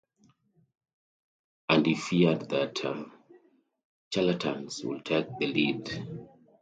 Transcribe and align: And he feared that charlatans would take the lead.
And 1.69 1.85
he 1.85 1.93
feared 1.93 2.49
that 2.49 2.79
charlatans 4.11 4.83
would 4.83 5.05
take 5.05 5.27
the 5.37 5.45
lead. 5.45 6.19